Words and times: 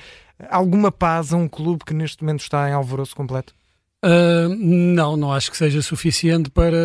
alguma 0.50 0.92
paz 0.92 1.34
a 1.34 1.38
um 1.38 1.48
clube 1.48 1.86
que 1.86 1.94
neste 1.94 2.24
momento 2.24 2.42
está 2.42 2.70
em 2.70 2.74
alvoroço 2.74 3.16
completo? 3.16 3.54
Uh, 4.04 4.50
não, 4.58 5.16
não 5.16 5.32
acho 5.32 5.52
que 5.52 5.58
seja 5.58 5.82
suficiente 5.82 6.50
para 6.50 6.78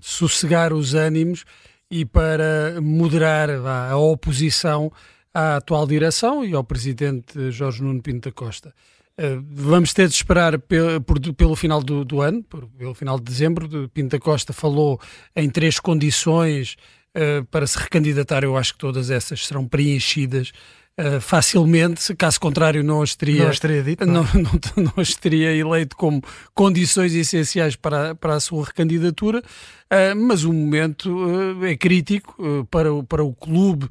sossegar 0.00 0.72
os 0.72 0.94
ânimos 0.94 1.44
e 1.90 2.06
para 2.06 2.80
moderar 2.80 3.50
a, 3.50 3.90
a 3.90 3.96
oposição 3.98 4.90
à 5.34 5.56
atual 5.56 5.86
direção 5.86 6.44
e 6.44 6.54
ao 6.54 6.64
presidente 6.64 7.50
Jorge 7.50 7.82
Nuno 7.82 8.02
Pinto 8.02 8.28
da 8.28 8.32
Costa. 8.32 8.72
Eh, 9.18 9.38
vamos 9.42 9.92
ter 9.92 10.08
de 10.08 10.14
esperar 10.14 10.58
pelo, 10.58 11.56
final 11.56 11.82
do, 11.82 12.04
do, 12.04 12.20
ano, 12.20 12.42
pelo 12.78 12.94
final 12.94 13.18
de 13.18 13.24
dezembro. 13.24 13.88
Pinto 13.90 14.16
da 14.16 14.18
Costa 14.18 14.52
falou 14.52 15.00
em 15.36 15.50
três 15.50 15.78
condições 15.78 16.76
uh, 17.16 17.44
para 17.46 17.66
se 17.66 17.78
recandidatar. 17.78 18.42
Eu 18.42 18.56
acho 18.56 18.72
que 18.72 18.78
todas 18.78 19.10
essas 19.10 19.46
serão 19.46 19.66
preenchidas 19.66 20.52
uh, 21.00 21.20
facilmente. 21.20 22.14
Caso 22.16 22.40
contrário, 22.40 22.82
não 22.82 23.02
as 23.02 23.14
teria, 23.14 23.44
não 23.44 23.50
as 23.50 23.58
teria, 23.58 23.82
dito, 23.82 24.06
não, 24.06 24.24
não, 24.34 24.42
não, 24.76 24.84
não 24.84 24.92
as 24.96 25.14
teria 25.14 25.54
eleito 25.54 25.96
como 25.96 26.22
condições 26.54 27.14
essenciais 27.14 27.76
para, 27.76 28.14
para 28.14 28.34
a 28.34 28.40
sua 28.40 28.64
recandidatura. 28.64 29.40
Uh, 29.40 30.16
mas 30.16 30.44
o 30.44 30.52
momento 30.52 31.64
é 31.64 31.76
crítico 31.76 32.66
para, 32.70 32.88
para 33.04 33.22
o 33.22 33.34
clube, 33.34 33.88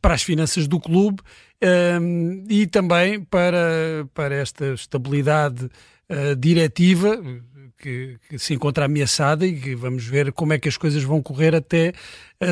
para 0.00 0.14
as 0.14 0.22
finanças 0.22 0.66
do 0.66 0.80
clube 0.80 1.22
e 2.48 2.66
também 2.66 3.20
para, 3.20 4.06
para 4.14 4.34
esta 4.34 4.72
estabilidade 4.72 5.64
uh, 5.64 6.36
diretiva 6.36 7.20
que, 7.78 8.18
que, 8.28 8.38
se 8.38 8.54
encontra 8.54 8.86
ameaçada 8.86 9.46
e 9.46 9.58
que 9.58 9.74
vamos 9.74 10.04
ver 10.04 10.32
como 10.32 10.52
é 10.52 10.58
que 10.58 10.68
as 10.68 10.76
coisas 10.76 11.02
vão 11.02 11.22
correr 11.22 11.54
até 11.54 11.92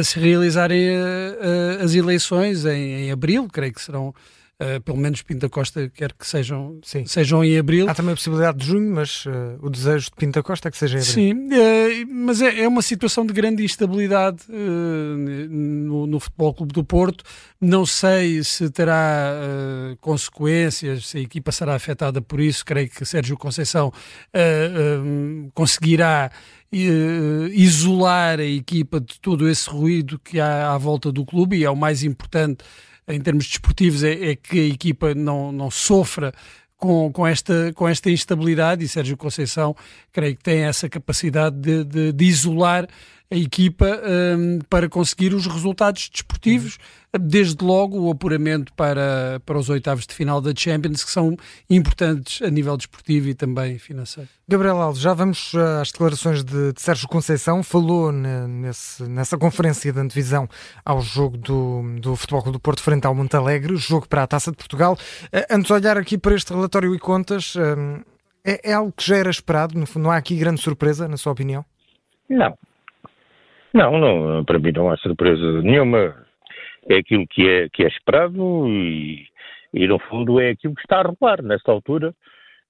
se 0.05 0.19
realizarem 0.19 0.91
uh, 0.91 1.85
as 1.85 1.95
eleições 1.95 2.65
em, 2.65 3.07
em 3.07 3.11
abril, 3.11 3.49
creio 3.53 3.73
que 3.73 3.83
serão 3.83 4.15
Uh, 4.59 4.81
pelo 4.81 4.97
menos 4.97 5.21
Pinto 5.21 5.41
da 5.41 5.51
Costa 5.51 5.87
quer 5.91 6.15
que 6.15 6.27
sejam, 6.27 6.81
Sim. 6.83 7.05
sejam 7.05 7.45
em 7.45 7.59
abril. 7.59 7.91
Há 7.91 7.95
também 7.95 8.13
a 8.13 8.17
possibilidade 8.17 8.57
de 8.57 8.65
junho, 8.65 8.91
mas 8.91 9.27
uh, 9.27 9.59
o 9.61 9.69
desejo 9.69 10.07
de 10.07 10.17
Pinto 10.17 10.39
da 10.39 10.43
Costa 10.43 10.69
é 10.69 10.71
que 10.71 10.79
seja 10.79 10.97
em 10.97 11.03
abril. 11.03 11.13
Sim, 11.13 11.33
uh, 11.35 12.15
mas 12.25 12.41
é, 12.41 12.63
é, 12.63 12.67
uma 12.67 12.81
situação 12.81 13.27
de 13.27 13.35
grande 13.35 13.63
instabilidade 13.63 14.45
no, 14.49 16.07
no, 16.07 16.19
Futebol 16.19 16.55
Clube 16.55 16.73
do 16.73 16.83
Porto. 16.83 17.23
Não 17.61 17.85
sei 17.85 18.43
se 18.43 18.71
terá 18.71 19.31
consequências, 20.01 21.09
se 21.09 21.19
a 21.19 21.21
equipa 21.21 21.53
será 21.53 21.75
afetada 21.75 22.23
por 22.23 22.41
isso. 22.41 22.65
Creio 22.65 22.89
que 22.89 23.05
Sérgio 23.05 23.37
Conceição 23.37 23.93
conseguirá 25.53 26.31
isolar 27.53 28.41
a 28.41 28.45
equipa 28.45 29.01
de 29.01 29.21
todo 29.21 29.49
esse 29.51 29.69
ruído 29.69 30.19
que 30.19 30.41
há 30.41 30.73
à 30.73 30.79
volta 30.79 31.13
do 31.13 31.27
clube 31.27 31.59
e 31.59 31.65
é 31.65 31.71
o 31.71 31.77
mais 31.77 32.03
importante 32.03 32.65
em 33.09 33.21
termos 33.21 33.47
desportivos 33.47 34.03
é, 34.03 34.31
é 34.31 34.37
que 34.37 34.59
a 34.59 34.75
equipa 34.75 35.15
não, 35.15 35.53
não 35.53 35.71
sofra 35.71 36.33
com, 36.77 37.11
com, 37.13 37.27
esta, 37.27 37.73
com 37.75 37.89
esta 37.89 38.11
instabilidade 38.11 38.85
e 38.85 38.89
Sérgio 38.89 39.17
Conceição 39.17 39.75
creio 40.13 40.37
que 40.37 40.43
tem 40.43 40.65
essa 40.65 40.89
capacidade 40.89 41.57
de, 41.57 41.85
de, 41.85 42.13
de 42.13 42.25
isolar 42.25 42.87
a 43.31 43.37
equipa 43.37 44.01
um, 44.39 44.61
para 44.71 44.89
conseguir 44.89 45.35
os 45.35 45.47
resultados 45.47 46.09
desportivos, 46.09 46.79
desde 47.19 47.65
logo 47.65 47.99
o 47.99 48.11
apuramento 48.11 48.73
para, 48.75 49.41
para 49.45 49.59
os 49.59 49.69
oitavos 49.69 50.07
de 50.07 50.15
final 50.15 50.41
da 50.41 50.53
Champions, 50.55 51.03
que 51.03 51.11
são 51.11 51.37
importantes 51.69 52.43
a 52.43 52.51
nível 52.51 52.77
desportivo 52.77 53.29
e 53.29 53.35
também 53.35 53.79
financeiro. 53.79 54.29
Gabriel 54.47 54.81
Alves, 54.81 55.01
já 55.01 55.13
vamos 55.13 55.53
eh, 55.55 55.81
às 55.81 55.91
declarações 55.91 56.45
de, 56.45 56.73
de 56.73 56.81
Sérgio 56.81 57.09
Conceição, 57.09 57.63
falou 57.63 58.13
nesse, 58.13 59.03
nessa 59.05 59.37
conferência 59.37 59.93
de 59.93 59.99
antevisão 59.99 60.49
ao 60.85 61.01
jogo 61.01 61.37
do, 61.37 61.83
do 62.01 62.15
Futebol 62.15 62.53
do 62.53 62.61
Porto 62.61 62.83
frente 62.83 63.07
ao 63.07 63.15
Montalegre, 63.15 63.77
jogo 63.77 64.07
para 64.09 64.23
a 64.23 64.27
Taça 64.27 64.51
de 64.51 64.57
Portugal. 64.57 64.97
Eh, 65.33 65.47
antes 65.51 65.67
de 65.67 65.73
olhar 65.73 65.97
aqui 65.97 66.17
para 66.17 66.35
este 66.35 66.53
relatório 66.53 66.95
e 66.95 66.99
contas, 66.99 67.55
hum, 67.57 68.03
é, 68.45 68.71
é 68.71 68.73
algo 68.73 68.93
que 68.93 69.05
já 69.05 69.17
era 69.17 69.31
esperado, 69.31 69.83
não 69.97 70.11
há 70.11 70.17
aqui 70.17 70.37
grande 70.37 70.61
surpresa, 70.61 71.09
na 71.09 71.17
sua 71.17 71.33
opinião? 71.33 71.65
Não, 72.29 72.57
não, 73.77 73.99
não, 73.99 74.45
para 74.45 74.59
mim 74.59 74.73
não 74.73 74.91
há 74.91 74.97
surpresa 74.97 75.63
nenhuma. 75.63 76.25
É 76.89 76.97
aquilo 76.97 77.27
que 77.27 77.49
é, 77.49 77.69
que 77.69 77.85
é 77.85 77.89
esperado 77.89 78.69
e, 78.69 79.27
e, 79.75 79.87
no 79.87 79.99
fundo, 79.99 80.41
é 80.41 80.51
aquilo 80.51 80.75
que 80.75 80.81
está 80.81 81.01
a 81.01 81.03
rolar 81.03 81.43
nesta 81.43 81.71
altura 81.73 82.15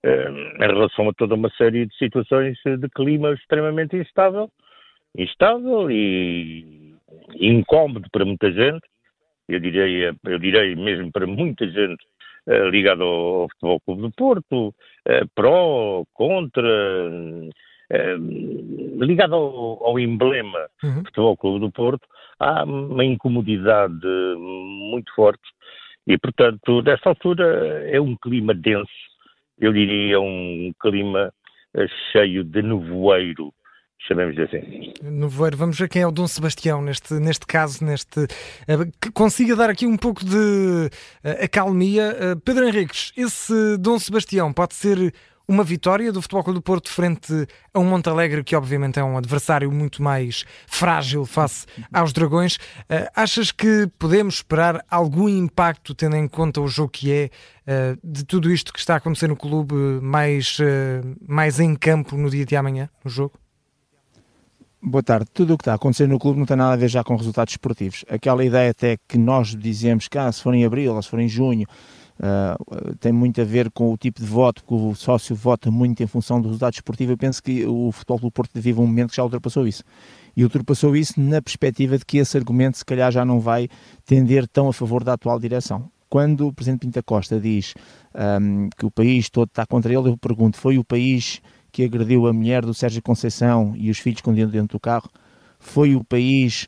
eh, 0.03 0.29
em 0.31 0.67
relação 0.67 1.09
a 1.09 1.13
toda 1.15 1.35
uma 1.35 1.51
série 1.51 1.87
de 1.87 1.97
situações 1.97 2.59
de 2.65 2.89
clima 2.91 3.33
extremamente 3.33 3.97
instável, 3.97 4.51
instável 5.17 5.91
e, 5.91 6.95
incómodo 7.39 8.09
para 8.11 8.25
muita 8.25 8.51
gente. 8.53 8.87
Eu 9.49 9.61
direi, 9.61 10.09
eu 10.09 10.39
direi 10.39 10.75
mesmo 10.75 11.13
para 11.13 11.27
muita 11.27 11.67
gente 11.67 12.05
uh, 12.47 12.69
ligada 12.69 13.03
ao, 13.03 13.43
ao 13.43 13.49
Futebol 13.49 13.81
Clube 13.81 14.03
do 14.03 14.13
Porto, 14.13 14.69
uh, 14.69 15.29
pró, 15.35 16.05
contra, 16.13 16.69
eh, 16.69 17.51
ligado 19.01 19.35
ao, 19.35 19.85
ao 19.85 19.99
emblema 19.99 20.67
uhum. 20.83 21.05
Futebol 21.05 21.37
Clube 21.37 21.61
do 21.61 21.73
Porto, 21.73 22.07
há 22.39 22.65
uma 22.65 23.05
incomodidade 23.05 24.07
muito 24.91 25.15
forte 25.15 25.43
e, 26.07 26.17
portanto, 26.19 26.83
desta 26.83 27.09
altura 27.09 27.89
é 27.91 28.01
um 28.01 28.17
clima 28.17 28.55
denso, 28.55 28.91
eu 29.59 29.73
diria 29.73 30.21
um 30.21 30.73
clima 30.81 31.33
eh, 31.75 31.87
cheio 32.13 32.45
de 32.45 32.63
nevoeiro, 32.63 33.53
chamemos 34.07 34.39
assim. 34.39 34.93
Nevoeiro, 35.03 35.57
vamos 35.57 35.77
ver 35.79 35.89
quem 35.89 36.03
é 36.03 36.07
o 36.07 36.13
Dom 36.13 36.29
Sebastião 36.29 36.81
neste, 36.81 37.15
neste 37.15 37.45
caso, 37.45 37.85
neste 37.85 38.21
eh, 38.69 38.91
que 39.01 39.11
consiga 39.11 39.57
dar 39.57 39.69
aqui 39.69 39.85
um 39.85 39.97
pouco 39.97 40.25
de 40.25 40.37
uh, 40.37 41.45
acalmia. 41.45 42.37
Pedro 42.45 42.69
Henriques, 42.69 43.13
esse 43.17 43.77
Dom 43.79 43.99
Sebastião 43.99 44.53
pode 44.53 44.75
ser 44.75 45.13
uma 45.49 45.63
vitória 45.63 46.13
do 46.13 46.21
Futebol 46.21 46.43
Clube 46.43 46.59
do 46.59 46.63
Porto 46.63 46.91
frente 46.91 47.33
a 47.73 47.79
um 47.79 47.85
Montalegre 47.85 48.43
que 48.43 48.57
obviamente 48.57 48.99
é 48.99 49.05
um 49.05 49.17
adversário 49.17 49.71
muito 49.71 50.03
mais 50.03 50.45
frágil 50.67 51.25
face 51.25 51.67
aos 51.93 52.13
Dragões. 52.13 52.57
Uh, 52.57 53.09
achas 53.15 53.53
que 53.53 53.89
podemos 53.99 54.37
esperar 54.37 54.85
algum 54.91 55.29
impacto, 55.29 55.95
tendo 55.95 56.17
em 56.17 56.27
conta 56.27 56.61
o 56.61 56.67
jogo 56.67 56.91
que 56.91 57.13
é, 57.13 57.31
uh, 57.67 57.99
de 58.03 58.25
tudo 58.25 58.51
isto 58.51 58.73
que 58.73 58.79
está 58.79 58.95
a 58.95 58.97
acontecer 58.97 59.29
no 59.29 59.37
clube 59.37 59.75
mais, 60.03 60.59
uh, 60.59 61.17
mais 61.27 61.61
em 61.61 61.77
campo 61.77 62.17
no 62.17 62.29
dia 62.29 62.45
de 62.45 62.57
amanhã, 62.57 62.89
no 63.05 63.11
jogo? 63.11 63.39
Boa 64.83 65.03
tarde. 65.03 65.27
Tudo 65.33 65.55
o 65.55 65.59
que 65.59 65.63
está 65.63 65.73
a 65.73 65.77
acontecer 65.77 66.07
no 66.07 66.19
clube 66.19 66.39
não 66.39 66.47
tem 66.47 66.57
nada 66.57 66.75
a 66.75 66.77
ver 66.77 66.89
já 66.89 67.03
com 67.03 67.17
resultados 67.17 67.53
esportivos. 67.53 68.05
Aquela 68.09 68.45
ideia 68.45 68.71
até 68.71 68.97
que 69.09 69.19
nós 69.19 69.57
dizemos 69.57 70.07
que 70.07 70.19
ah, 70.19 70.31
se 70.31 70.43
for 70.43 70.55
em 70.55 70.65
abril 70.65 70.95
ou 70.95 71.03
se 71.03 71.09
for 71.09 71.19
em 71.19 71.29
junho 71.29 71.67
Uh, 72.19 72.97
tem 72.97 73.13
muito 73.13 73.41
a 73.41 73.45
ver 73.45 73.71
com 73.71 73.93
o 73.93 73.97
tipo 73.97 74.21
de 74.21 74.27
voto, 74.27 74.65
que 74.65 74.73
o 74.73 74.95
sócio 74.95 75.37
vota 75.37 75.71
muito 75.71 76.03
em 76.03 76.07
função 76.07 76.41
do 76.41 76.49
resultado 76.49 76.75
esportivo. 76.75 77.13
Eu 77.13 77.19
penso 77.19 77.43
que 77.43 77.67
o 77.67 77.93
Futebol 77.93 78.19
do 78.19 78.31
Porto 78.31 78.51
vive 78.55 78.81
um 78.81 78.87
momento 78.87 79.11
que 79.11 79.17
já 79.17 79.23
ultrapassou 79.23 79.67
isso. 79.67 79.83
E 80.37 80.43
ultrapassou 80.43 80.97
isso 80.97 81.21
na 81.21 81.43
perspectiva 81.43 81.99
de 81.99 82.05
que 82.05 82.19
esse 82.19 82.37
argumento, 82.37 82.79
se 82.79 82.85
calhar, 82.85 83.13
já 83.13 83.25
não 83.25 83.41
vai 83.41 83.69
tender 84.05 84.49
tão 84.49 84.69
a 84.69 84.73
favor 84.73 85.05
da 85.05 85.13
atual 85.13 85.39
direção. 85.39 85.91
quando 86.09 86.49
o 86.49 86.53
Presidente 86.53 86.81
Pinta 86.81 87.03
Costa 87.03 87.41
diz 87.41 87.75
um, 88.15 88.69
que 88.77 88.87
o 88.87 88.91
país 88.91 89.29
todo 89.29 89.49
está 89.49 89.67
contra 89.67 89.93
ele, 89.93 90.09
eu 90.09 90.17
pergunto, 90.17 90.57
foi 90.57 90.79
o 90.79 90.85
país 90.85 91.41
que 91.71 91.85
agrediu 91.85 92.27
a 92.27 92.33
mulher 92.33 92.65
do 92.65 92.73
Sérgio 92.73 93.03
Conceição 93.03 93.75
e 93.77 93.91
os 93.91 93.99
filhos 93.99 94.19
escondidos 94.19 94.53
dentro 94.53 94.79
do 94.79 94.81
carro? 94.81 95.11
Foi 95.59 95.95
o 95.95 96.05
país 96.05 96.67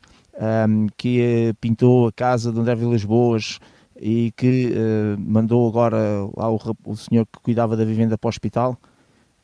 um, 0.67 0.87
que 0.97 1.53
pintou 1.59 2.07
a 2.07 2.11
casa 2.11 2.51
de 2.51 2.59
André 2.59 2.75
Vilas 2.75 3.03
Boas 3.03 3.59
e 4.01 4.31
que 4.35 4.71
uh, 4.71 5.19
mandou 5.19 5.67
agora 5.67 5.97
lá 6.35 6.49
o, 6.49 6.59
o, 6.85 6.95
senhor 6.95 7.25
que 7.25 7.39
cuidava 7.41 7.75
da 7.75 7.83
vivenda 7.83 8.17
para 8.17 8.27
o 8.27 8.29
hospital? 8.29 8.77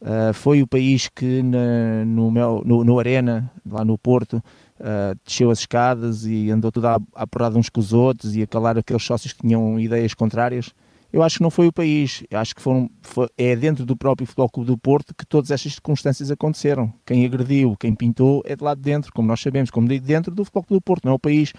Uh, 0.01 0.33
foi 0.33 0.61
o 0.61 0.67
país 0.67 1.09
que 1.09 1.41
na, 1.41 2.05
no, 2.05 2.31
no, 2.31 2.83
no, 2.83 2.99
Arena, 2.99 3.51
lá 3.65 3.83
no 3.83 3.97
Porto, 3.97 4.37
uh, 4.79 5.17
desceu 5.25 5.49
as 5.49 5.59
escadas 5.59 6.25
e 6.25 6.51
andou 6.51 6.71
tudo 6.71 6.87
a, 6.87 6.99
a 7.15 7.27
porrada 7.27 7.57
uns 7.57 7.69
com 7.69 7.79
os 7.79 7.93
outros 7.93 8.35
e 8.35 8.41
a 8.41 8.47
calar 8.47 8.77
aqueles 8.77 9.03
sócios 9.03 9.33
que 9.33 9.41
tinham 9.41 9.79
ideias 9.79 10.13
contrárias? 10.13 10.73
Eu 11.15 11.23
acho 11.23 11.37
que 11.37 11.43
não 11.43 11.49
foi 11.49 11.65
o 11.65 11.71
país, 11.71 12.25
eu 12.29 12.37
acho 12.37 12.53
que 12.53 12.61
foram, 12.61 12.89
foi, 13.01 13.29
é 13.37 13.55
dentro 13.55 13.85
do 13.85 13.95
próprio 13.95 14.27
Futebol 14.27 14.49
Clube 14.49 14.67
do 14.67 14.77
Porto 14.77 15.15
que 15.15 15.25
todas 15.25 15.49
estas 15.49 15.71
circunstâncias 15.71 16.29
aconteceram. 16.29 16.93
Quem 17.05 17.25
agrediu, 17.25 17.75
quem 17.79 17.95
pintou 17.95 18.43
é 18.45 18.53
de 18.53 18.61
lá 18.61 18.75
de 18.75 18.81
dentro, 18.81 19.13
como 19.13 19.27
nós 19.27 19.39
sabemos, 19.39 19.69
como 19.69 19.87
digo, 19.87 20.05
dentro 20.05 20.35
do 20.35 20.43
Futebol 20.43 20.63
Clube 20.63 20.81
do 20.81 20.83
Porto, 20.83 21.05
não 21.05 21.13
é 21.13 21.15
o 21.15 21.19
país. 21.19 21.53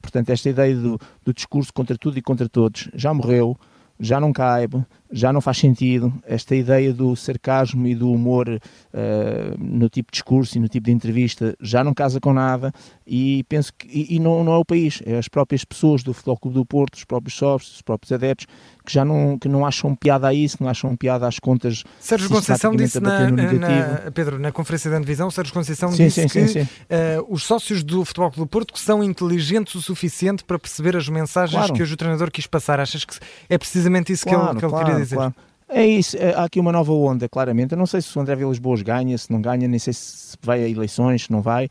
Portanto, 0.00 0.30
esta 0.30 0.48
ideia 0.48 0.74
do, 0.74 0.98
do 1.24 1.32
discurso 1.32 1.72
contra 1.72 1.96
tudo 1.96 2.18
e 2.18 2.22
contra 2.22 2.48
todos 2.48 2.90
já 2.94 3.12
morreu, 3.12 3.56
já 4.00 4.18
não 4.18 4.32
cabe, 4.32 4.82
já 5.12 5.32
não 5.32 5.40
faz 5.40 5.58
sentido. 5.58 6.12
Esta 6.24 6.56
ideia 6.56 6.92
do 6.92 7.14
sarcasmo 7.14 7.86
e 7.86 7.94
do 7.94 8.10
humor 8.10 8.48
uh, 8.48 9.58
no 9.58 9.90
tipo 9.90 10.10
de 10.10 10.16
discurso 10.16 10.56
e 10.56 10.60
no 10.60 10.68
tipo 10.68 10.86
de 10.86 10.92
entrevista 10.92 11.54
já 11.60 11.84
não 11.84 11.92
casa 11.92 12.18
com 12.18 12.32
nada 12.32 12.72
e 13.06 13.44
penso 13.48 13.72
que 13.74 13.86
e, 13.86 14.16
e 14.16 14.18
não, 14.18 14.42
não 14.42 14.54
é 14.54 14.56
o 14.56 14.64
país, 14.64 15.02
é 15.04 15.18
as 15.18 15.28
próprias 15.28 15.64
pessoas 15.64 16.02
do 16.02 16.14
Futebol 16.14 16.38
Clube 16.38 16.54
do 16.54 16.66
Porto, 16.66 16.94
os 16.94 17.04
próprios 17.04 17.36
sócios, 17.36 17.76
os 17.76 17.82
próprios 17.82 18.10
adeptos 18.10 18.46
que 18.90 18.94
já 18.94 19.04
não, 19.04 19.38
que 19.38 19.48
não 19.48 19.64
acham 19.64 19.94
piada 19.94 20.26
a 20.26 20.34
isso, 20.34 20.56
não 20.60 20.68
acham 20.68 20.96
piada 20.96 21.26
às 21.26 21.38
contas. 21.38 21.84
Sérgio 22.00 22.28
Conceição 22.28 22.74
disse 22.74 22.98
na, 22.98 23.30
na, 23.30 24.10
Pedro, 24.12 24.38
na 24.38 24.50
conferência 24.50 24.90
da 24.90 24.98
divisão, 24.98 25.30
Sérgio 25.30 25.54
Conceição 25.54 25.92
sim, 25.92 26.06
disse 26.06 26.28
sim, 26.28 26.28
que 26.28 26.48
sim, 26.48 26.60
uh, 26.62 27.26
os 27.28 27.44
sócios 27.44 27.84
do 27.84 28.04
Futebol 28.04 28.30
Clube 28.32 28.48
do 28.48 28.50
Porto 28.50 28.76
são 28.78 29.04
inteligentes 29.04 29.76
o 29.76 29.82
suficiente 29.82 30.42
para 30.42 30.58
perceber 30.58 30.96
as 30.96 31.08
mensagens 31.08 31.56
claro. 31.56 31.72
que 31.72 31.82
hoje 31.82 31.94
o 31.94 31.96
treinador 31.96 32.30
quis 32.32 32.46
passar. 32.46 32.80
Achas 32.80 33.04
que 33.04 33.14
é 33.48 33.56
precisamente 33.56 34.12
isso 34.12 34.24
claro, 34.24 34.40
que 34.40 34.50
ele, 34.50 34.58
que 34.58 34.64
ele 34.64 34.70
claro, 34.70 34.86
queria 34.86 35.00
dizer? 35.00 35.16
Claro. 35.16 35.34
É 35.72 35.86
isso, 35.86 36.16
é, 36.16 36.34
há 36.34 36.42
aqui 36.42 36.58
uma 36.58 36.72
nova 36.72 36.92
onda, 36.92 37.28
claramente. 37.28 37.72
Eu 37.72 37.78
não 37.78 37.86
sei 37.86 38.02
se 38.02 38.18
o 38.18 38.20
André 38.20 38.34
Vilas 38.34 38.58
Boas 38.58 38.82
ganha, 38.82 39.16
se 39.16 39.30
não 39.30 39.40
ganha, 39.40 39.68
nem 39.68 39.78
sei 39.78 39.92
se 39.92 40.36
vai 40.42 40.64
a 40.64 40.68
eleições, 40.68 41.24
se 41.26 41.30
não 41.30 41.40
vai. 41.40 41.68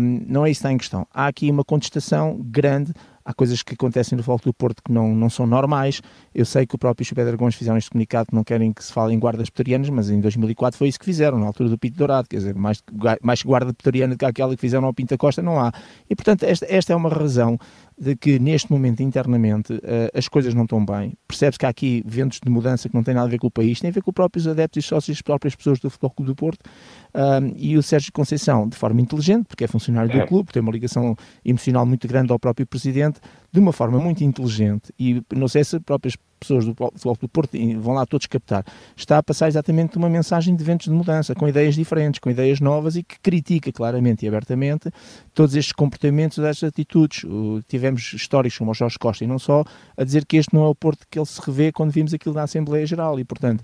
Um, 0.00 0.24
não 0.26 0.44
é 0.44 0.50
isso 0.50 0.58
que 0.58 0.66
está 0.66 0.72
em 0.72 0.78
questão. 0.78 1.06
Há 1.14 1.28
aqui 1.28 1.48
uma 1.48 1.62
contestação 1.62 2.40
grande 2.42 2.92
há 3.24 3.32
coisas 3.32 3.62
que 3.62 3.74
acontecem 3.74 4.16
no 4.16 4.22
Futebol 4.22 4.52
do 4.52 4.54
Porto 4.54 4.82
que 4.82 4.92
não, 4.92 5.14
não 5.14 5.30
são 5.30 5.46
normais. 5.46 6.00
Eu 6.34 6.44
sei 6.44 6.66
que 6.66 6.74
o 6.74 6.78
próprio 6.78 7.04
Chupé 7.04 7.24
Dragões 7.24 7.54
fizeram 7.54 7.78
este 7.78 7.90
comunicado 7.90 8.28
que 8.28 8.34
não 8.34 8.44
querem 8.44 8.72
que 8.72 8.84
se 8.84 8.92
fale 8.92 9.14
em 9.14 9.18
guardas 9.18 9.48
pretorianas, 9.50 9.88
mas 9.90 10.10
em 10.10 10.20
2004 10.20 10.78
foi 10.78 10.88
isso 10.88 10.98
que 10.98 11.04
fizeram, 11.04 11.38
na 11.38 11.46
altura 11.46 11.68
do 11.68 11.78
Pinto 11.78 11.96
Dourado. 11.96 12.28
Quer 12.28 12.36
dizer, 12.36 12.54
mais, 12.54 12.82
mais 13.22 13.42
guarda 13.42 13.72
pretoriana 13.72 14.14
do 14.14 14.18
que 14.18 14.24
aquela 14.24 14.54
que 14.54 14.60
fizeram 14.60 14.86
ao 14.86 14.94
Pinta 14.94 15.16
Costa 15.16 15.42
não 15.42 15.60
há. 15.60 15.72
E, 16.08 16.14
portanto, 16.14 16.44
esta, 16.44 16.66
esta 16.68 16.92
é 16.92 16.96
uma 16.96 17.08
razão 17.08 17.58
de 18.02 18.16
que 18.16 18.36
neste 18.40 18.68
momento 18.68 19.00
internamente 19.00 19.72
uh, 19.74 19.78
as 20.12 20.26
coisas 20.26 20.54
não 20.54 20.64
estão 20.64 20.84
bem. 20.84 21.12
Percebe-se 21.28 21.56
que 21.56 21.66
há 21.66 21.68
aqui 21.68 22.02
ventos 22.04 22.40
de 22.42 22.50
mudança 22.50 22.88
que 22.88 22.94
não 22.96 23.04
têm 23.04 23.14
nada 23.14 23.28
a 23.28 23.30
ver 23.30 23.38
com 23.38 23.46
o 23.46 23.50
país, 23.50 23.78
tem 23.78 23.90
a 23.90 23.92
ver 23.92 24.02
com 24.02 24.10
os 24.10 24.14
próprios 24.14 24.48
adeptos 24.48 24.84
e 24.84 24.88
sócios, 24.88 25.18
as 25.18 25.22
próprias 25.22 25.54
pessoas 25.54 25.78
do 25.78 25.88
Futebol 25.88 26.10
Clube 26.10 26.32
do 26.32 26.34
Porto. 26.34 26.68
Um, 27.14 27.52
e 27.56 27.76
o 27.76 27.82
Sérgio 27.82 28.12
Conceição, 28.12 28.68
de 28.68 28.76
forma 28.76 29.00
inteligente, 29.00 29.46
porque 29.46 29.62
é 29.62 29.68
funcionário 29.68 30.10
do 30.10 30.18
é. 30.18 30.26
clube, 30.26 30.52
tem 30.52 30.60
uma 30.60 30.72
ligação 30.72 31.14
emocional 31.44 31.86
muito 31.86 32.08
grande 32.08 32.32
ao 32.32 32.40
próprio 32.40 32.66
presidente, 32.66 33.20
de 33.52 33.60
uma 33.60 33.72
forma 33.72 34.00
muito 34.00 34.24
inteligente, 34.24 34.92
e 34.98 35.22
não 35.32 35.46
sei 35.46 35.62
se 35.62 35.76
as 35.76 35.82
próprias 35.82 36.16
pessoas 36.42 36.64
do 36.64 36.74
Futebol 36.74 37.16
do 37.20 37.28
Porto 37.28 37.58
vão 37.78 37.94
lá 37.94 38.06
todos 38.06 38.26
captar, 38.26 38.64
está 38.96 39.18
a 39.18 39.22
passar 39.22 39.48
exatamente 39.48 39.96
uma 39.96 40.08
mensagem 40.08 40.54
de 40.54 40.62
ventos 40.62 40.86
de 40.86 40.92
mudança, 40.92 41.34
com 41.34 41.48
ideias 41.48 41.74
diferentes, 41.74 42.18
com 42.18 42.30
ideias 42.30 42.60
novas 42.60 42.96
e 42.96 43.02
que 43.02 43.18
critica 43.20 43.72
claramente 43.72 44.24
e 44.24 44.28
abertamente 44.28 44.90
todos 45.34 45.54
estes 45.54 45.72
comportamentos, 45.72 46.38
estas 46.38 46.68
atitudes. 46.68 47.24
Tivemos 47.68 48.12
históricos 48.12 48.58
como 48.58 48.70
o 48.70 48.74
Jorge 48.74 48.98
Costa 48.98 49.24
e 49.24 49.26
não 49.26 49.38
só, 49.38 49.64
a 49.96 50.04
dizer 50.04 50.24
que 50.26 50.36
este 50.36 50.54
não 50.54 50.64
é 50.64 50.68
o 50.68 50.74
Porto 50.74 51.06
que 51.10 51.18
ele 51.18 51.26
se 51.26 51.40
revê 51.40 51.72
quando 51.72 51.90
vimos 51.90 52.12
aquilo 52.14 52.34
na 52.34 52.42
Assembleia 52.42 52.86
Geral 52.86 53.18
e, 53.18 53.24
portanto, 53.24 53.62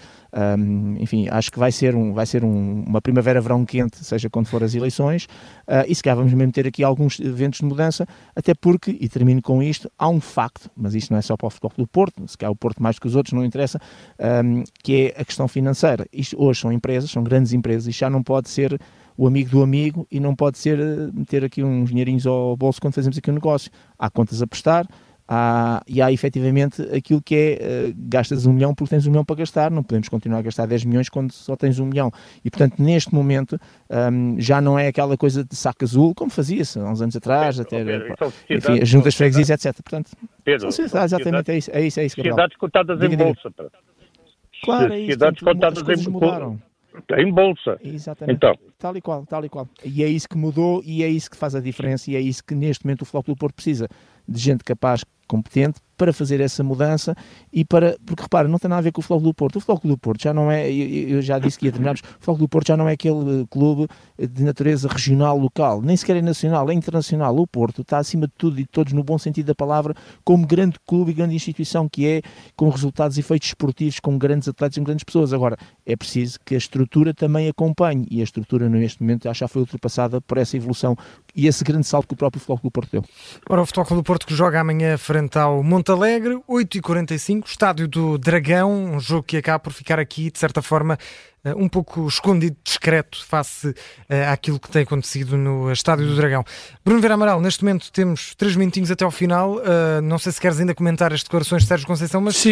um, 0.59 0.97
enfim, 0.99 1.29
acho 1.31 1.51
que 1.51 1.59
vai 1.59 1.73
ser, 1.73 1.95
um, 1.95 2.13
vai 2.13 2.27
ser 2.27 2.45
um, 2.45 2.85
uma 2.87 3.01
primavera-verão 3.01 3.65
quente, 3.65 4.05
seja 4.05 4.31
quando 4.31 4.47
for 4.47 4.63
as 4.63 4.75
eleições, 4.75 5.25
uh, 5.67 5.85
e 5.87 5.95
se 5.95 6.03
calhar 6.03 6.17
vamos 6.17 6.33
mesmo 6.33 6.53
ter 6.53 6.67
aqui 6.67 6.85
alguns 6.85 7.19
ventos 7.19 7.61
de 7.61 7.67
mudança, 7.67 8.07
até 8.35 8.55
porque, 8.55 8.97
e 9.01 9.09
termino 9.09 9.43
com 9.43 9.63
isto, 9.63 9.91
há 9.99 10.09
um 10.09 10.21
facto, 10.21 10.71
mas 10.77 10.95
isto 10.95 11.11
não 11.11 11.19
é 11.19 11.23
só 11.23 11.37
para 11.37 11.47
o 11.47 11.51
futebol 11.51 11.73
do 11.77 11.87
Porto, 11.87 12.27
se 12.27 12.37
calhar 12.37 12.53
o 12.53 12.57
Porto 12.57 12.68
mais 12.79 12.99
que 12.99 13.07
os 13.07 13.15
outros, 13.15 13.33
não 13.33 13.45
interessa, 13.45 13.81
um, 14.45 14.65
que 14.83 15.13
é 15.17 15.21
a 15.21 15.25
questão 15.25 15.49
financeira. 15.49 16.07
Isto 16.13 16.41
hoje 16.43 16.61
são 16.61 16.73
empresas, 16.73 17.11
são 17.11 17.23
grandes 17.23 17.53
empresas, 17.53 17.87
e 17.87 17.93
já 17.93 18.11
não 18.11 18.23
pode 18.23 18.49
ser 18.49 18.79
o 19.17 19.27
amigo 19.27 19.51
do 19.51 19.63
amigo 19.63 20.07
e 20.11 20.21
não 20.21 20.35
pode 20.35 20.59
ser 20.59 20.79
eh, 20.79 21.11
meter 21.13 21.45
aqui 21.45 21.65
uns 21.65 21.91
dinheirinhos 21.91 22.25
ao 22.25 22.57
bolso 22.57 22.81
quando 22.81 22.95
fazemos 22.95 23.19
aqui 23.19 23.29
um 23.29 23.35
negócio. 23.35 23.69
Há 23.99 24.09
contas 24.09 24.41
a 24.41 24.47
prestar, 24.47 24.87
Há, 25.31 25.83
e 25.87 26.01
há 26.01 26.11
efetivamente 26.11 26.81
aquilo 26.95 27.21
que 27.21 27.35
é 27.35 27.89
uh, 27.91 27.95
gastas 27.99 28.47
um 28.47 28.53
milhão 28.55 28.75
porque 28.75 28.95
tens 28.95 29.07
um 29.07 29.11
milhão 29.11 29.25
para 29.25 29.37
gastar, 29.37 29.71
não 29.71 29.83
podemos 29.83 30.09
continuar 30.09 30.39
a 30.39 30.43
gastar 30.43 30.67
10 30.67 30.87
milhões 30.87 31.11
quando 31.11 31.33
só 31.33 31.55
tens 31.55 31.79
um 31.79 31.85
milhão. 31.85 32.11
E 32.43 32.51
portanto, 32.51 32.83
neste 32.83 33.13
momento, 33.15 33.61
um, 33.91 34.41
já 34.41 34.59
não 34.61 34.79
é 34.79 34.87
aquela 34.87 35.19
coisa 35.19 35.45
de 35.45 35.55
saco 35.55 35.85
azul 35.85 36.15
como 36.15 36.31
fazia-se 36.31 36.79
há 36.79 36.85
uns 36.85 37.03
anos 37.03 37.15
atrás, 37.15 37.61
até 37.61 37.85
Pedro, 37.85 38.15
enfim, 38.49 38.81
as 38.81 38.89
juntas 38.89 39.15
freguesias, 39.15 39.51
etc. 39.51 39.75
Portanto, 39.83 40.13
Pedro, 40.43 40.69
exatamente, 40.69 41.51
é 41.51 41.59
isso, 41.59 41.71
é 41.75 41.87
isso, 41.87 42.01
é 42.01 42.07
isso 42.07 42.17
Sociedades 42.17 42.57
cotadas 42.57 43.03
em 43.03 43.17
bolsa. 43.17 43.51
Claro, 44.65 44.93
é 44.93 44.99
isso. 44.99 45.13
Sociedades 45.13 45.43
cotadas 45.43 46.07
em 46.07 46.11
bolsa. 46.11 46.59
Em 47.17 47.33
bolsa. 47.33 47.79
Exatamente. 47.83 48.37
Então. 48.37 48.55
Tal 48.79 48.97
e 48.97 49.01
qual, 49.01 49.27
tal 49.27 49.45
e 49.45 49.49
qual. 49.49 49.69
E 49.85 50.03
é 50.03 50.09
isso 50.09 50.29
que 50.29 50.37
mudou 50.37 50.83
e 50.85 51.03
é 51.03 51.09
isso 51.09 51.31
que 51.31 51.37
faz 51.37 51.55
a 51.55 51.61
diferença 51.61 52.11
e 52.11 52.17
é 52.17 52.21
isso 52.21 52.43
que 52.45 52.55
neste 52.55 52.85
momento 52.85 53.03
o 53.03 53.05
Futebol 53.05 53.35
do 53.35 53.39
Porto 53.39 53.55
precisa 53.55 53.89
de 54.29 54.39
gente 54.39 54.63
capaz 54.63 55.05
competente 55.27 55.81
para 55.99 56.13
fazer 56.13 56.41
essa 56.41 56.63
mudança 56.63 57.15
e 57.53 57.65
para, 57.65 57.99
porque 58.07 58.23
repara, 58.23 58.47
não 58.47 58.59
tem 58.59 58.71
nada 58.71 58.79
a 58.79 58.83
ver 58.83 58.93
com 58.93 59.01
o 59.01 59.03
Futebol 59.03 59.21
do 59.21 59.35
Porto. 59.35 59.57
O 59.57 59.61
Futebol 59.61 59.81
do 59.91 59.99
Porto 59.99 60.23
já 60.23 60.33
não 60.33 60.51
é, 60.51 60.71
eu, 60.71 61.21
já 61.21 61.39
disse 61.41 61.59
que 61.59 61.67
ia 61.67 61.73
terminarmos, 61.73 62.01
o 62.01 62.05
Futebol 62.21 62.37
do 62.37 62.49
Porto 62.49 62.69
já 62.69 62.77
não 62.77 62.89
é 62.89 62.93
aquele 62.93 63.45
clube 63.51 63.89
de 64.17 64.45
natureza 64.45 64.89
regional, 64.89 65.37
local, 65.37 65.83
nem 65.83 65.97
sequer 65.97 66.17
é 66.17 66.23
nacional, 66.23 66.71
é 66.71 66.75
internacional. 66.75 67.37
O 67.37 67.47
Porto 67.47 67.83
está 67.83 67.99
acima 67.99 68.29
de 68.29 68.33
tudo 68.39 68.61
e 68.61 68.63
de 68.63 68.69
todos, 68.69 68.93
no 68.93 69.03
bom 69.03 69.19
sentido 69.19 69.47
da 69.47 69.55
palavra, 69.55 69.95
como 70.25 70.47
grande 70.47 70.79
clube 70.87 71.11
e 71.11 71.15
grande 71.15 71.35
instituição 71.35 71.89
que 71.89 72.07
é, 72.07 72.23
com 72.57 72.69
resultados 72.69 73.17
e 73.17 73.21
efeitos 73.21 73.49
esportivos, 73.49 73.99
com 73.99 74.17
grandes 74.17 74.49
atletas 74.49 74.77
e 74.77 74.81
grandes 74.81 75.03
pessoas. 75.03 75.33
Agora, 75.33 75.57
é 75.85 75.97
preciso 75.97 76.39
que 76.45 76.55
a 76.55 76.59
estrutura 76.59 77.13
também 77.13 77.49
acompanhe 77.49 78.07
e 78.09 78.21
a 78.21 78.25
estrutura 78.25 78.69
neste 78.69 79.03
momento 79.03 79.33
já 79.35 79.49
foi 79.49 79.63
ultrapassada 79.63 80.21
por 80.21 80.39
essa 80.39 80.57
evolução 80.57 80.97
e 81.35 81.49
esse 81.49 81.65
grande 81.65 81.87
salto 81.87 82.07
que 82.07 82.15
o 82.15 82.17
próprio 82.17 82.41
Futebol 82.41 82.61
do 82.63 82.71
Porto 82.71 82.91
deu. 82.93 83.05
Ora, 83.49 83.63
o 83.63 83.67
Futebol 83.67 83.99
do 83.99 84.05
Porto 84.05 84.27
que 84.27 84.35
joga 84.35 84.61
amanhã 84.61 84.97
frente 84.97 85.39
ao 85.39 85.63
Monte 85.63 85.88
Porto 85.89 86.03
Alegre, 86.03 86.39
8h45, 86.47 87.47
estádio 87.47 87.89
do 87.89 88.19
Dragão, 88.19 88.97
um 88.97 89.01
jogo 89.01 89.23
que 89.23 89.39
acaba 89.39 89.59
por 89.59 89.73
ficar 89.73 89.99
aqui, 89.99 90.31
de 90.31 90.39
certa 90.39 90.61
forma, 90.61 90.99
um 91.57 91.69
pouco 91.69 92.07
escondido, 92.07 92.57
discreto, 92.65 93.25
face 93.25 93.69
uh, 93.69 93.75
àquilo 94.33 94.59
que 94.59 94.71
tem 94.71 94.83
acontecido 94.83 95.37
no 95.37 95.71
Estádio 95.71 96.07
do 96.07 96.17
Dragão. 96.17 96.45
Bruno 96.85 97.01
Vera 97.01 97.15
Amaral, 97.15 97.41
neste 97.41 97.65
momento 97.65 97.93
temos 97.93 98.35
três 98.35 98.57
minutinhos 98.57 98.91
até 98.91 99.05
ao 99.05 99.11
final. 99.11 99.57
Uh, 99.57 100.01
não 100.03 100.19
sei 100.19 100.33
se 100.33 100.41
queres 100.41 100.59
ainda 100.59 100.75
comentar 100.75 101.13
as 101.13 101.23
declarações 101.23 101.63
de 101.63 101.69
Sérgio 101.69 101.87
Conceição, 101.87 102.21
mas 102.21 102.43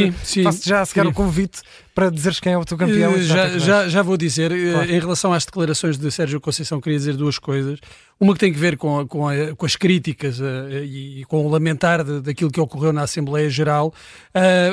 faço 0.44 0.68
já 0.68 0.82
a 0.82 0.86
seguir 0.86 1.06
o 1.06 1.12
convite 1.12 1.62
para 1.94 2.10
dizeres 2.10 2.38
quem 2.38 2.52
é 2.52 2.58
o 2.58 2.64
teu 2.64 2.76
campeão. 2.76 3.14
Uh, 3.14 3.22
já, 3.22 3.58
já, 3.58 3.88
já, 3.88 4.02
vou 4.02 4.16
dizer, 4.16 4.50
claro. 4.50 4.90
em 4.90 5.00
relação 5.00 5.32
às 5.32 5.44
declarações 5.44 5.96
de 5.96 6.10
Sérgio 6.10 6.40
Conceição, 6.40 6.80
queria 6.80 6.98
dizer 6.98 7.16
duas 7.16 7.38
coisas. 7.38 7.80
Uma 8.18 8.32
que 8.32 8.40
tem 8.40 8.52
que 8.52 8.58
ver 8.58 8.78
com, 8.78 9.06
com, 9.06 9.28
a, 9.28 9.54
com 9.54 9.66
as 9.66 9.76
críticas 9.76 10.40
e, 10.70 11.20
e, 11.20 11.24
com 11.26 11.44
o 11.44 11.50
lamentar 11.50 12.02
de, 12.02 12.22
daquilo 12.22 12.50
que 12.50 12.58
ocorreu 12.58 12.90
na 12.90 13.02
Assembleia 13.02 13.50
Geral. 13.50 13.92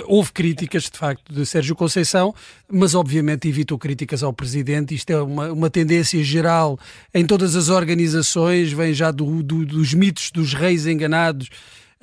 houve 0.07 0.31
críticas, 0.31 0.83
de 0.83 0.97
facto, 0.97 1.33
de 1.33 1.45
Sérgio 1.45 1.75
Conceição, 1.75 2.33
mas 2.71 2.95
obviamente 2.95 3.47
evitou 3.47 3.77
críticas 3.77 4.12
ao 4.21 4.33
Presidente. 4.33 4.93
Isto 4.93 5.11
é 5.11 5.21
uma, 5.21 5.51
uma 5.51 5.69
tendência 5.69 6.21
geral 6.23 6.77
em 7.13 7.25
todas 7.25 7.55
as 7.55 7.69
organizações, 7.69 8.71
vem 8.71 8.93
já 8.93 9.09
do, 9.11 9.41
do, 9.41 9.65
dos 9.65 9.93
mitos 9.93 10.29
dos 10.31 10.53
reis 10.53 10.85
enganados. 10.85 11.49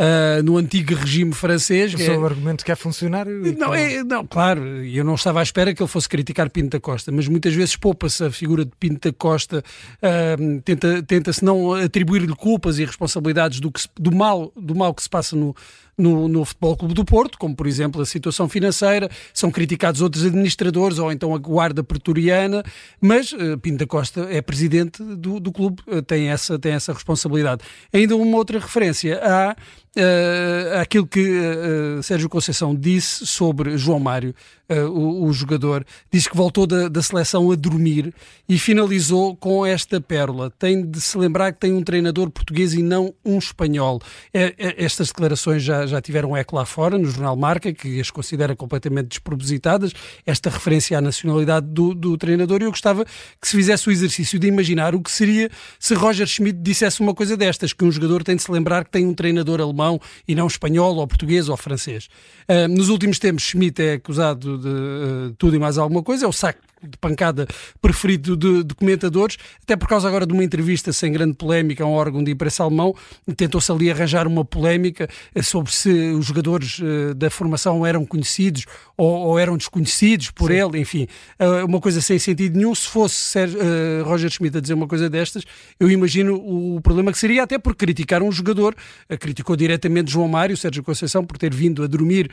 Uh, 0.01 0.43
no 0.43 0.57
antigo 0.57 0.95
regime 0.95 1.35
francês. 1.35 1.93
O 1.93 1.99
seu 1.99 2.25
é... 2.25 2.27
argumento 2.27 2.65
quer 2.65 2.75
funcionar? 2.75 3.27
Não, 3.27 3.75
é, 3.75 4.03
não, 4.03 4.27
claro, 4.27 4.83
eu 4.83 5.05
não 5.05 5.15
estava 5.15 5.41
à 5.41 5.43
espera 5.43 5.75
que 5.75 5.83
ele 5.83 5.91
fosse 5.91 6.09
criticar 6.09 6.49
Pinto 6.49 6.71
da 6.71 6.81
Costa, 6.81 7.13
mas 7.13 7.29
muitas 7.29 7.53
vezes 7.53 7.77
poupa-se 7.77 8.25
a 8.25 8.31
figura 8.31 8.65
de 8.65 8.71
Pinto 8.81 9.11
da 9.11 9.13
Costa, 9.13 9.63
uh, 9.99 10.61
tenta-se 10.63 11.03
tenta 11.03 11.31
não 11.43 11.75
atribuir-lhe 11.75 12.35
culpas 12.35 12.79
e 12.79 12.85
responsabilidades 12.87 13.61
do, 13.61 13.71
que 13.71 13.83
se, 13.83 13.89
do, 13.95 14.11
mal, 14.11 14.51
do 14.57 14.75
mal 14.75 14.95
que 14.95 15.03
se 15.03 15.11
passa 15.11 15.37
no, 15.37 15.55
no, 15.97 16.29
no 16.29 16.45
Futebol 16.45 16.77
Clube 16.77 16.95
do 16.95 17.05
Porto, 17.05 17.39
como 17.39 17.55
por 17.55 17.67
exemplo 17.67 18.01
a 18.01 18.07
situação 18.07 18.49
financeira, 18.49 19.11
são 19.33 19.51
criticados 19.51 20.01
outros 20.01 20.25
administradores 20.25 20.99
ou 20.99 21.13
então 21.13 21.35
a 21.35 21.39
guarda 21.39 21.83
pretoriana, 21.83 22.63
mas 23.01 23.33
uh, 23.33 23.59
Pinto 23.59 23.79
da 23.79 23.87
Costa 23.87 24.27
é 24.31 24.41
presidente 24.41 25.03
do, 25.03 25.41
do 25.41 25.53
clube, 25.53 25.83
uh, 25.87 26.03
tem, 26.03 26.29
essa, 26.29 26.59
tem 26.59 26.73
essa 26.73 26.93
responsabilidade. 26.93 27.63
Ainda 27.93 28.17
uma 28.17 28.37
outra 28.37 28.59
referência 28.59 29.21
há 29.23 29.57
uh, 29.97 30.81
aquilo 30.81 31.07
que 31.07 31.21
uh, 31.21 32.03
Sérgio 32.03 32.29
Conceição 32.29 32.75
disse 32.75 33.27
sobre 33.27 33.77
João 33.77 33.99
Mário, 33.99 34.35
uh, 34.71 34.89
o, 34.89 35.27
o, 35.27 35.33
jogador, 35.33 35.85
diz 36.11 36.27
que 36.27 36.37
voltou 36.37 36.67
da, 36.67 36.89
da, 36.89 37.03
seleção 37.03 37.51
a 37.51 37.57
dormir 37.57 38.15
e 38.49 38.59
finalizou 38.59 39.37
com 39.37 39.67
esta 39.67 40.01
pérola. 40.01 40.51
Tem 40.51 40.89
de 40.89 41.01
se 41.01 41.19
lembrar 41.19 41.53
que 41.53 41.59
tem 41.59 41.73
um 41.73 41.83
treinador 41.83 42.31
português 42.31 42.73
e 42.75 42.83
não 42.83 43.13
um 43.25 43.39
espanhol. 43.39 44.01
É, 44.33 44.55
é, 44.57 44.85
estas 44.85 45.09
declarações 45.09 45.63
já, 45.63 45.87
já 45.87 46.01
tiveram 46.01 46.37
eco 46.37 46.57
lá 46.57 46.65
fora, 46.65 46.97
no 46.97 47.07
jornal 47.07 47.37
Marca, 47.37 47.73
que 47.73 48.01
as 48.01 48.11
considera 48.11 48.55
completamente 48.55 49.09
despropositadas, 49.09 49.93
esta 50.25 50.49
referência 50.51 50.97
à 50.97 51.01
nacionalidade 51.01 51.67
do, 51.67 51.95
do 51.95 52.17
treinador, 52.17 52.61
e 52.61 52.65
eu 52.65 52.71
gostava 52.71 53.05
que 53.05 53.49
se 53.49 53.57
fizesse 53.57 53.89
o 53.89 53.93
exercício 53.93 54.39
de 54.39 54.47
imaginar 54.47 54.95
o 54.95 55.01
que 55.01 55.11
seria 55.11 55.51
se 55.79 55.95
Roger 55.95 56.27
Schmidt 56.27 56.59
dissesse 56.61 57.01
uma 57.01 57.15
coisa 57.15 57.37
destas, 57.37 57.73
que 57.73 57.85
um 57.85 57.91
jogador 57.91 58.23
tem 58.23 58.37
de 58.37 58.43
se 58.43 58.51
lembrar 58.51 58.85
que 58.85 58.91
tem 58.91 59.07
um 59.07 59.15
treinador 59.15 59.61
alemão 59.61 60.01
e 60.29 60.35
não 60.35 60.47
espanhol 60.47 60.97
ou 60.97 61.07
português 61.07 61.49
ou 61.49 61.57
francês. 61.57 62.09
Uh, 62.49 62.69
nos 62.69 62.89
últimos 62.89 63.19
tempos, 63.19 63.45
Schmidt 63.45 63.81
é 63.81 63.95
acusado 63.95 64.60
de 64.61 64.69
uh, 64.69 65.35
tudo 65.39 65.57
e 65.57 65.59
mais 65.59 65.79
alguma 65.79 66.03
coisa, 66.03 66.25
é 66.25 66.29
o 66.29 66.33
saco 66.33 66.61
de 66.83 66.97
pancada 66.97 67.47
preferido 67.81 68.37
de, 68.37 68.65
de, 68.65 68.75
comentadores, 68.75 69.37
até 69.63 69.77
por 69.77 69.89
causa 69.89 70.09
agora 70.09 70.27
de 70.27 70.33
uma 70.33 70.43
entrevista 70.43 70.93
sem 70.93 71.13
grande 71.13 71.35
polémica 71.35 71.85
a 71.85 71.87
um 71.87 71.93
órgão 71.93 72.25
de 72.25 72.31
imprensa 72.31 72.63
alemão, 72.65 72.95
tentou-se 73.37 73.71
ali 73.71 73.91
arranjar 73.91 74.27
uma 74.27 74.45
polémica 74.45 75.09
eh, 75.35 75.43
sobre 75.43 75.73
se 75.73 75.91
os 76.13 76.27
jogadores 76.27 76.79
uh, 76.79 77.15
da 77.15 77.29
formação 77.31 77.85
eram 77.85 78.05
conhecidos 78.07 78.65
ou, 78.97 79.11
ou 79.11 79.39
eram 79.39 79.57
desconhecidos 79.57 80.31
por 80.31 80.51
Sim. 80.51 80.57
ele, 80.59 80.79
enfim, 80.81 81.07
uh, 81.39 81.67
uma 81.67 81.81
coisa 81.81 82.01
sem 82.01 82.19
sentido 82.19 82.57
nenhum. 82.57 82.75
Se 82.75 82.89
fosse 82.89 83.17
Sérgio, 83.17 83.59
uh, 83.61 84.05
Roger 84.05 84.31
Schmidt 84.31 84.57
a 84.57 84.61
dizer 84.61 84.75
uma 84.75 84.87
coisa 84.87 85.11
destas, 85.11 85.45
eu 85.79 85.91
imagino 85.91 86.35
o 86.35 86.81
problema 86.81 87.13
que 87.13 87.19
seria, 87.19 87.43
até 87.43 87.59
por 87.59 87.75
criticar 87.75 88.23
um 88.23 88.33
jogador, 88.33 88.75
criticou 89.19 89.57
diretamente 89.57 90.11
João 90.11 90.29
Mário, 90.29 90.57
Sérgio 90.57 90.83
Conceição, 90.83 91.25
por 91.25 91.37
ter 91.37 91.53
vindo 91.55 91.83
a 91.83 91.87
dormir 91.87 92.31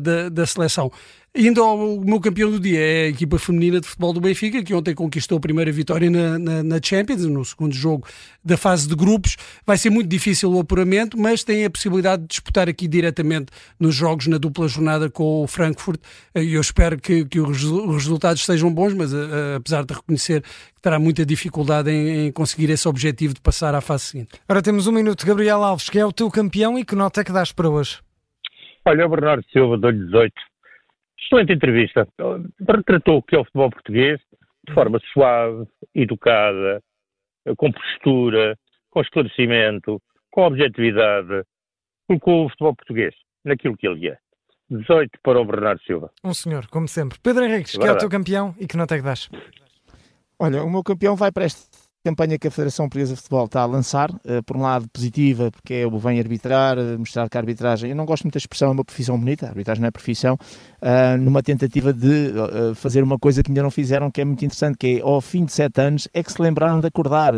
da, 0.00 0.28
da 0.28 0.46
seleção. 0.46 0.90
Indo 1.32 1.62
ao 1.62 2.00
meu 2.00 2.18
campeão 2.20 2.50
do 2.50 2.58
dia 2.58 2.80
é 2.80 3.04
a 3.04 3.08
equipa 3.08 3.38
feminina 3.38 3.80
de 3.80 3.86
futebol 3.86 4.12
do 4.12 4.20
Benfica, 4.20 4.64
que 4.64 4.74
ontem 4.74 4.96
conquistou 4.96 5.38
a 5.38 5.40
primeira 5.40 5.70
vitória 5.70 6.10
na, 6.10 6.36
na, 6.40 6.62
na, 6.64 6.80
Champions, 6.82 7.24
no 7.24 7.44
segundo 7.44 7.72
jogo 7.72 8.04
da 8.44 8.56
fase 8.56 8.88
de 8.88 8.96
grupos. 8.96 9.36
Vai 9.64 9.78
ser 9.78 9.90
muito 9.90 10.08
difícil 10.08 10.52
o 10.52 10.58
apuramento, 10.58 11.16
mas 11.16 11.44
tem 11.44 11.64
a 11.64 11.70
possibilidade 11.70 12.22
de 12.22 12.28
disputar 12.28 12.68
aqui 12.68 12.88
diretamente 12.88 13.52
nos 13.78 13.94
jogos 13.94 14.26
na 14.26 14.38
dupla 14.38 14.66
jornada 14.66 15.08
com 15.08 15.44
o 15.44 15.46
Frankfurt. 15.46 16.00
E 16.34 16.54
eu 16.54 16.60
espero 16.60 17.00
que, 17.00 17.24
que 17.24 17.38
os 17.38 17.62
resultados 17.62 18.44
sejam 18.44 18.74
bons, 18.74 18.92
mas 18.92 19.14
a, 19.14 19.18
a, 19.18 19.56
apesar 19.56 19.84
de 19.84 19.94
reconhecer 19.94 20.42
que 20.42 20.82
terá 20.82 20.98
muita 20.98 21.24
dificuldade 21.24 21.92
em, 21.92 22.26
em, 22.26 22.32
conseguir 22.32 22.70
esse 22.70 22.88
objetivo 22.88 23.34
de 23.34 23.40
passar 23.40 23.72
à 23.72 23.80
fase 23.80 24.02
seguinte. 24.02 24.30
Agora 24.48 24.62
temos 24.62 24.88
um 24.88 24.92
minuto, 24.92 25.24
Gabriel 25.24 25.62
Alves, 25.62 25.88
que 25.88 25.98
é 25.98 26.04
o 26.04 26.12
teu 26.12 26.28
campeão 26.28 26.76
e 26.76 26.84
que 26.84 26.96
nota 26.96 27.20
é 27.20 27.24
que 27.24 27.30
dás 27.30 27.52
para 27.52 27.70
hoje? 27.70 28.00
Olha, 28.84 29.06
o 29.06 29.08
Bernardo 29.08 29.44
Silva 29.52 29.78
dou-lhe 29.78 30.06
18 30.06 30.49
Excelente 31.30 31.52
entrevista. 31.52 32.08
Retratou 32.68 33.18
o 33.18 33.22
que 33.22 33.36
é 33.36 33.38
o 33.38 33.44
futebol 33.44 33.70
português 33.70 34.20
de 34.66 34.74
forma 34.74 34.98
suave, 35.12 35.64
educada, 35.94 36.82
com 37.56 37.70
postura, 37.70 38.58
com 38.90 39.00
esclarecimento, 39.00 40.02
com 40.32 40.42
objetividade. 40.42 41.44
Colocou 42.08 42.46
o 42.46 42.48
futebol 42.48 42.74
português 42.74 43.14
naquilo 43.44 43.76
que 43.76 43.86
ele 43.86 44.08
é. 44.08 44.18
18 44.70 45.20
para 45.22 45.40
o 45.40 45.44
Bernardo 45.44 45.80
Silva. 45.82 46.10
Um 46.24 46.34
senhor, 46.34 46.66
como 46.66 46.88
sempre. 46.88 47.16
Pedro 47.22 47.44
Henriques, 47.44 47.76
que 47.76 47.86
é 47.86 47.92
o 47.92 47.98
teu 47.98 48.08
campeão 48.08 48.52
e 48.58 48.66
que 48.66 48.76
nota 48.76 48.96
é 48.96 48.98
que 48.98 49.04
dás? 49.04 49.28
Olha, 50.36 50.64
o 50.64 50.70
meu 50.70 50.82
campeão 50.82 51.14
vai 51.14 51.30
para 51.30 51.44
este 51.44 51.68
campanha 52.04 52.38
que 52.38 52.48
a 52.48 52.50
Federação 52.50 52.86
Portuguesa 52.86 53.14
de 53.14 53.20
Futebol 53.20 53.44
está 53.44 53.60
a 53.60 53.66
lançar, 53.66 54.10
uh, 54.10 54.42
por 54.46 54.56
um 54.56 54.62
lado 54.62 54.88
positiva, 54.88 55.50
porque 55.50 55.74
é 55.74 55.86
o 55.86 55.98
vem 55.98 56.18
arbitrar, 56.18 56.78
uh, 56.78 56.98
mostrar 56.98 57.28
que 57.28 57.36
a 57.36 57.40
arbitragem, 57.40 57.90
eu 57.90 57.96
não 57.96 58.06
gosto 58.06 58.24
muito 58.24 58.34
da 58.34 58.38
expressão, 58.38 58.68
é 58.68 58.72
uma 58.72 58.84
profissão 58.84 59.18
bonita, 59.18 59.46
a 59.46 59.48
arbitragem 59.50 59.82
não 59.82 59.88
é 59.88 59.90
profissão, 59.90 60.34
uh, 60.34 61.18
numa 61.18 61.42
tentativa 61.42 61.92
de 61.92 62.32
fazer 62.74 63.02
uma 63.02 63.18
coisa 63.18 63.42
que 63.42 63.50
ainda 63.50 63.62
não 63.62 63.70
fizeram, 63.70 64.10
que 64.10 64.20
é 64.20 64.24
muito 64.24 64.44
interessante, 64.44 64.78
que 64.78 64.98
é 64.98 65.00
ao 65.02 65.20
fim 65.20 65.44
de 65.44 65.52
sete 65.52 65.80
anos 65.80 66.08
é 66.14 66.22
que 66.22 66.32
se 66.32 66.40
lembraram 66.40 66.80
de 66.80 66.86
acordar 66.86 67.34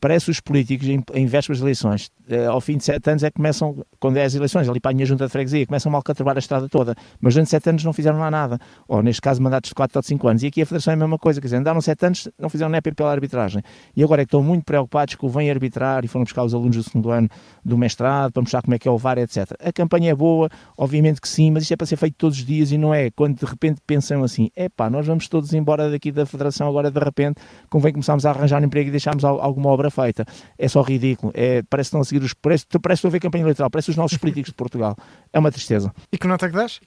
parece 0.00 0.30
os 0.30 0.40
políticos 0.40 0.86
em, 0.86 1.02
em 1.14 1.26
vésperas 1.26 1.58
de 1.58 1.64
eleições, 1.64 2.10
eh, 2.28 2.46
ao 2.46 2.60
fim 2.60 2.76
de 2.76 2.84
sete 2.84 3.10
anos 3.10 3.22
é 3.24 3.30
que 3.30 3.36
começam, 3.36 3.84
quando 3.98 4.16
é 4.18 4.24
as 4.24 4.34
eleições, 4.34 4.68
ali 4.68 4.78
para 4.78 4.92
a 4.92 4.94
minha 4.94 5.06
junta 5.06 5.26
de 5.26 5.32
freguesia, 5.32 5.66
começam 5.66 5.90
mal 5.90 6.02
a 6.06 6.14
trabalhar 6.14 6.36
a 6.36 6.38
estrada 6.38 6.68
toda, 6.68 6.94
mas 7.20 7.34
durante 7.34 7.50
sete 7.50 7.70
anos 7.70 7.82
não 7.82 7.92
fizeram 7.92 8.18
lá 8.18 8.30
nada, 8.30 8.58
ou 8.86 9.02
neste 9.02 9.20
caso 9.20 9.42
mandatos 9.42 9.70
de 9.70 9.74
quatro 9.74 9.98
ou 9.98 10.02
cinco 10.02 10.28
anos, 10.28 10.42
e 10.42 10.46
aqui 10.46 10.62
a 10.62 10.66
Federação 10.66 10.92
é 10.92 10.94
a 10.94 10.98
mesma 10.98 11.18
coisa, 11.18 11.40
quer 11.40 11.46
dizer, 11.46 11.56
andaram 11.56 11.80
sete 11.80 12.06
anos, 12.06 12.28
não 12.38 12.48
fizeram 12.48 12.70
nem 12.70 12.80
pela 12.80 13.10
arbitragem, 13.10 13.62
e 13.96 14.04
agora 14.04 14.22
é 14.22 14.24
que 14.24 14.28
estão 14.28 14.42
muito 14.42 14.64
preocupados 14.64 15.14
que 15.14 15.24
o 15.24 15.28
vêm 15.28 15.50
arbitrar 15.50 16.04
e 16.04 16.08
foram 16.08 16.24
buscar 16.24 16.44
os 16.44 16.54
alunos 16.54 16.76
do 16.76 16.82
segundo 16.82 17.10
ano 17.10 17.28
do 17.64 17.76
mestrado, 17.76 18.32
para 18.32 18.42
mostrar 18.42 18.62
como 18.62 18.74
é 18.74 18.78
que 18.78 18.86
é 18.86 18.90
o 18.90 18.98
VAR, 18.98 19.18
etc. 19.18 19.52
A 19.60 19.72
campanha 19.72 20.10
é 20.10 20.14
boa, 20.14 20.48
obviamente 20.76 21.20
que 21.20 21.28
sim, 21.28 21.50
mas 21.50 21.64
isto 21.64 21.72
é 21.72 21.76
para 21.76 21.86
ser 21.86 21.96
feito 21.96 22.14
todos 22.16 22.38
os 22.38 22.44
dias 22.44 22.70
e 22.70 22.78
não 22.78 22.94
é. 22.94 23.10
Quando 23.10 23.38
de 23.38 23.44
repente 23.44 23.80
pensam 23.86 24.22
assim, 24.22 24.50
é 24.54 24.68
pá, 24.68 24.88
nós 24.88 25.06
vamos 25.06 25.28
todos 25.28 25.52
embora 25.52 25.90
daqui 25.90 26.12
da 26.12 26.24
Federação 26.26 26.68
agora 26.68 26.90
de 26.90 27.00
repente, 27.00 27.40
convém 27.68 27.92
começarmos 27.92 28.24
a 28.26 28.30
arranjar 28.30 28.62
um 28.62 28.66
emprego 28.66 28.88
e 28.88 28.90
deixarmos 28.90 29.24
alguma 29.24 29.70
obra 29.70 29.79
feita 29.88 30.26
é 30.58 30.68
só 30.68 30.82
ridículo. 30.82 31.32
É, 31.34 31.62
parece 31.62 31.88
que 31.88 31.96
estão 31.96 32.00
a 32.00 32.04
seguir 32.04 32.22
os. 32.24 32.34
Parece, 32.34 32.66
parece 32.82 33.02
que 33.02 33.06
a 33.06 33.10
ver 33.10 33.20
campanha 33.20 33.44
eleitoral, 33.44 33.70
parece 33.70 33.90
os 33.90 33.96
nossos 33.96 34.18
políticos 34.18 34.50
de 34.50 34.54
Portugal. 34.54 34.96
É 35.32 35.38
uma 35.38 35.52
tristeza. 35.52 35.92
E 36.12 36.18
que 36.18 36.26
nota 36.26 36.46
é 36.46 36.48
que 36.50 36.56
dás? 36.56 36.80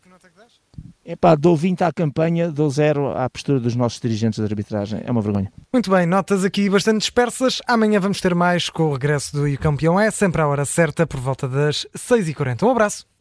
Epá, 1.06 1.36
dou 1.36 1.56
20 1.56 1.84
à 1.84 1.92
campanha, 1.92 2.50
dou 2.50 2.70
zero 2.70 3.10
à 3.10 3.30
postura 3.30 3.60
dos 3.60 3.76
nossos 3.76 4.00
dirigentes 4.00 4.40
de 4.40 4.46
arbitragem. 4.46 5.02
É 5.04 5.12
uma 5.12 5.22
vergonha. 5.22 5.52
Muito 5.72 5.92
bem, 5.92 6.06
notas 6.06 6.46
aqui 6.46 6.70
bastante 6.70 7.00
dispersas. 7.00 7.62
Amanhã 7.68 8.00
vamos 8.00 8.22
ter 8.22 8.34
mais 8.34 8.70
com 8.70 8.84
o 8.84 8.94
regresso 8.94 9.36
do 9.36 9.48
E 9.48 9.58
Campeão 9.58 10.00
É, 10.00 10.10
sempre 10.10 10.42
à 10.42 10.48
hora 10.48 10.66
certa, 10.66 11.06
por 11.06 11.20
volta 11.20 11.48
das 11.48 11.86
6h40. 11.96 12.64
Um 12.64 12.72
abraço. 12.72 13.13